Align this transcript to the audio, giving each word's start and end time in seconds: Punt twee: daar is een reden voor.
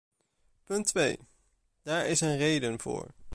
Punt 0.65 0.85
twee: 0.87 1.17
daar 1.81 2.05
is 2.07 2.21
een 2.21 2.37
reden 2.37 2.79
voor. 2.79 3.11